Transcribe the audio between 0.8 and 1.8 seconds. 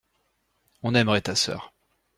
On aimerait ta sœur.